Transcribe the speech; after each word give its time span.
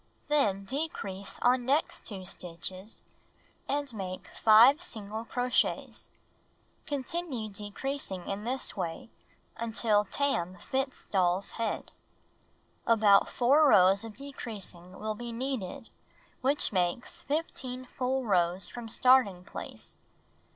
Then 0.29 0.65
decrease 0.65 1.37
on 1.43 1.63
next 1.65 2.05
2 2.07 2.25
stitches 2.25 3.03
and 3.69 3.93
make 3.93 4.29
5 4.29 4.81
single 4.81 5.25
crochets. 5.25 6.09
Continue 6.87 7.49
decreasing 7.49 8.27
in 8.27 8.43
this 8.43 8.75
way 8.75 9.11
until 9.57 10.05
tam 10.05 10.55
fits 10.55 11.05
doll's 11.05 11.51
head. 11.51 11.91
About 12.87 13.29
4 13.29 13.67
rows 13.69 14.03
of 14.03 14.15
decreasing 14.15 14.97
will 14.97 15.13
be 15.15 15.31
needed, 15.31 15.91
which 16.41 16.73
makes 16.73 17.21
„^ 17.23 17.25
15 17.27 17.85
full 17.85 18.23
rows 18.25 18.67
from 18.67 18.89
starting 18.89 19.43
place. 19.45 19.97